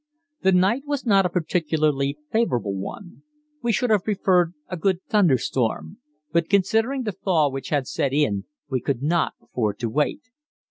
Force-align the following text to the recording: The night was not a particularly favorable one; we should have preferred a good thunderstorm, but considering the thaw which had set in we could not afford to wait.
The 0.41 0.51
night 0.51 0.81
was 0.87 1.05
not 1.05 1.27
a 1.27 1.29
particularly 1.29 2.17
favorable 2.31 2.73
one; 2.75 3.21
we 3.61 3.71
should 3.71 3.91
have 3.91 4.03
preferred 4.03 4.55
a 4.67 4.75
good 4.75 5.03
thunderstorm, 5.03 5.99
but 6.31 6.49
considering 6.49 7.03
the 7.03 7.11
thaw 7.11 7.51
which 7.51 7.69
had 7.69 7.85
set 7.85 8.11
in 8.11 8.45
we 8.67 8.81
could 8.81 9.03
not 9.03 9.33
afford 9.39 9.77
to 9.77 9.89
wait. 9.91 10.31